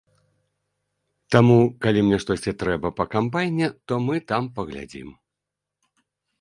Таму, 1.35 1.57
калі 1.83 1.99
мне 2.07 2.17
штосьці 2.25 2.55
трэба 2.65 2.93
па 3.01 3.05
камбайне, 3.13 3.67
то 3.91 4.03
мы 4.09 4.15
там 4.33 4.43
паглядзім. 4.59 5.09